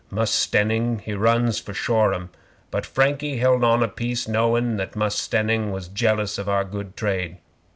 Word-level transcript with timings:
Mus' 0.09 0.31
Stenning 0.31 0.99
he 1.03 1.13
runs 1.13 1.59
for 1.59 1.75
Shoreham, 1.75 2.31
but 2.71 2.87
Frankie 2.87 3.37
held 3.37 3.63
on 3.63 3.83
a 3.83 3.87
piece, 3.87 4.27
knowin' 4.27 4.77
that 4.77 4.95
Mus 4.95 5.13
Stenning 5.15 5.69
was 5.71 5.87
jealous 5.89 6.39
of 6.39 6.49
our 6.49 6.63
good 6.63 6.97
trade. 6.97 7.37